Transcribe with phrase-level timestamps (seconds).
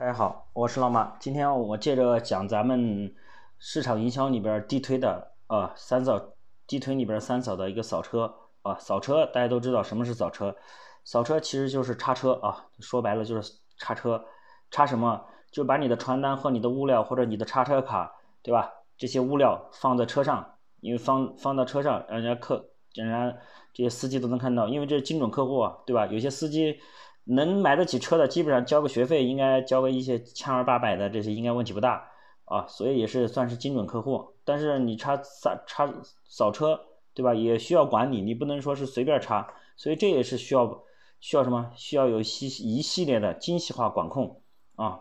[0.00, 1.14] 大家好，我是老马。
[1.20, 3.14] 今天我接着讲咱们
[3.58, 6.18] 市场营销里边地推的啊三扫
[6.66, 10.56] 地推里边三扫的一个扫车啊扫车，大家都知道什么是扫车？
[11.04, 14.24] 扫车其实就是叉车啊，说白了就是叉车，
[14.70, 15.22] 叉什么？
[15.52, 18.10] 就把你的传单和你的物料或者你的叉车卡，
[18.42, 18.72] 对吧？
[18.96, 23.38] 这些物料放在车上，因为放放到车上，人家客人家
[23.74, 26.06] 这些司机都能看到，因为这是精准客户啊，对吧？
[26.06, 26.80] 有些司机。
[27.34, 32.10] 能买得起车的，基本上交个学费，应该交个一些千二八百的，这些应该问题不大
[32.44, 34.34] 啊，所以也是算是精准客户。
[34.44, 35.88] 但是你插扫插
[36.24, 36.80] 扫车，
[37.14, 37.34] 对吧？
[37.34, 40.82] 也需要管理，你不能说是随便插，所以这也是需要
[41.20, 41.70] 需要什么？
[41.76, 44.42] 需要有系一系列的精细化管控
[44.76, 45.00] 啊。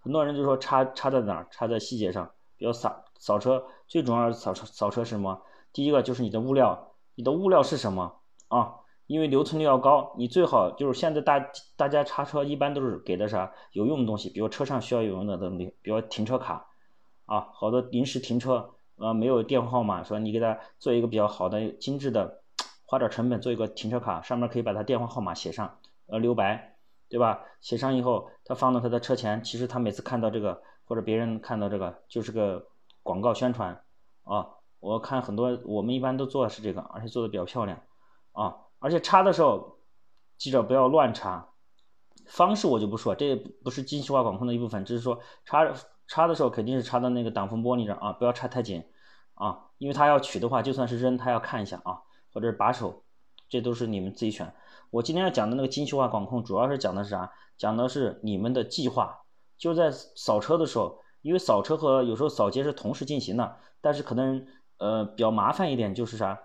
[0.00, 1.46] 很多人就说插插在哪儿？
[1.50, 2.30] 插在细节上。
[2.58, 5.40] 比如扫扫车，最重要扫扫车是什么？
[5.72, 8.74] 第一个就是你的物料，你的物料是什么啊？
[9.12, 11.38] 因为留存率要高，你最好就是现在大
[11.76, 16.66] 大家查车一般都是给的啥有用的东西，比如车上需要有用的东西，比如停车卡，
[17.26, 22.40] 啊，好多临时停车，呃，没有电话号码，说你给他做一个比较好的精致的，
[22.86, 26.78] 花点成本做一个停车卡，上面可以把他电话号码写上，呃，留白，
[27.10, 27.42] 对吧？
[27.60, 32.66] 写上以后，他放到他的车前，其实他每次看到这个或者别人看到这个就是个
[33.02, 33.78] 广告宣传，
[34.24, 34.48] 啊，
[34.80, 37.78] 我看很多我们一般都做的是这个，而且做的比较漂亮，
[38.32, 38.56] 啊。
[38.82, 39.78] 而且插的时候，
[40.36, 41.48] 记着不要乱插。
[42.26, 45.72] 方式我就不说，这不是精细化管控的一部分，只是说插
[46.06, 48.84] 插的时候肯定是插到那个挡风玻璃上啊，不要插太紧
[49.34, 53.04] 啊，因为他要取的话，就算是扔，他要看一下啊，或者是把手，
[53.48, 54.54] 这都是你们自己选。
[54.90, 57.32] 我今天要讲的那个精细化管控，主要是讲的是啥？
[57.58, 59.20] 讲的是你们的计划，
[59.56, 64.46] 就在扫车的时候，因为扫车和有时候扫街是同时进行的，但是可能
[64.78, 66.40] 呃比较麻烦一点，就是啥？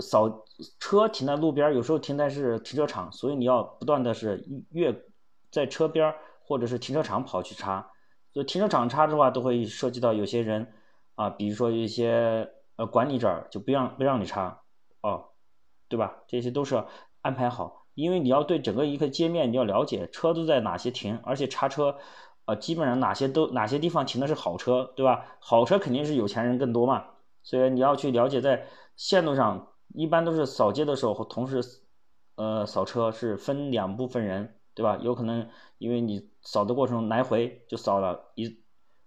[0.00, 0.44] 扫
[0.78, 5.04] 车停在路边，有时候停在是停车场，所以你要不断的是越
[5.50, 7.90] 在车边或者是停车场跑去插。
[8.32, 10.72] 所以停车场插的话，都会涉及到有些人
[11.16, 14.62] 啊，比如说一些呃管理者就不让不让你插
[15.02, 15.26] 哦，
[15.88, 16.16] 对吧？
[16.26, 16.82] 这些都是
[17.20, 21.98] 安排好，因为你要对整个一个街面你要了解车都在哪些停，而且插车
[22.46, 25.26] 啊基本上哪些都哪些地方停的是好车，对吧？
[25.38, 27.04] 好车肯定是有钱人更多嘛，
[27.42, 28.66] 所以你要去了解在
[28.96, 29.68] 线路上。
[29.94, 31.60] 一般都是扫街的时候同时，
[32.36, 34.98] 呃，扫车是分两部分人，对吧？
[35.02, 35.48] 有可能
[35.78, 38.62] 因为你扫的过程来回就扫了一，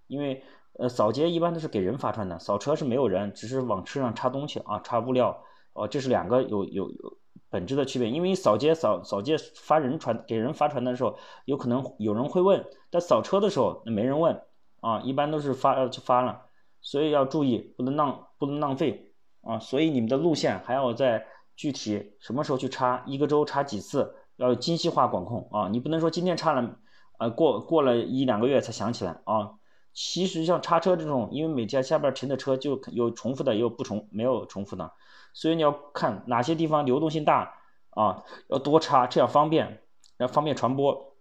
[0.07, 7.17] 因为呃扫街一般都是给人发传单，扫车是没有人，只是往车上插东西啊，插物料，哦，这是两个有有有
[7.49, 8.09] 本质的区别。
[8.09, 14.39] 因为扫街扫扫街发人传给人发传单的时候，有可能有人会问，但扫车的时候那没人问
[14.81, 16.45] 啊，一般都是发就发了，
[16.81, 19.14] 所以要注意不能浪不能浪费。
[19.45, 21.23] 啊，所以你们的路线还要在
[21.55, 25.69] 具体什么时候去插，一个周插几次，要精细化管控啊！
[25.69, 26.77] 你不能说今天插了，
[27.19, 29.53] 呃，过过了一两个月才想起来啊。
[29.93, 34.91] 其实像插车这种，因为每天下边停的车就有重复的，也有不重没有重复的，
[35.31, 37.53] 所以你要看哪些地方流动性大
[37.91, 39.83] 啊，要多插，这样方便，
[40.17, 41.15] 要方便传播，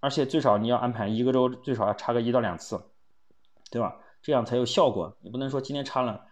[0.00, 2.80] 而且最少你要安排一个周最少要插个一到两次，
[3.70, 3.96] 对吧？
[4.22, 5.14] 这样才有效果。
[5.20, 6.24] 你不能说今天插了。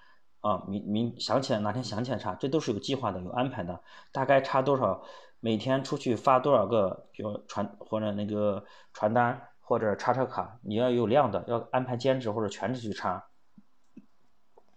[0.42, 3.80] 啊，明明想起来哪天想起来插，这都是有计划的，有安排的。
[4.10, 5.02] 大概插多少，
[5.38, 13.24] 每天出去发多少个，比如传或者那个传单或者插车卡，你要有量的，要安排兼职或者全职去插，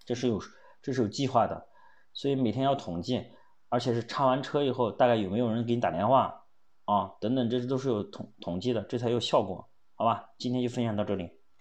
[0.05, 0.39] 这是有
[0.83, 1.67] 这是有计划的。
[2.13, 3.25] 所以每天要统计，
[3.69, 6.45] 而且是插完车以后，大概有没有人给你打电话
[6.85, 10.29] 啊，等等，这都是有统统计的，这才有效果，好吧？
[10.37, 11.31] 今天就分享到这里。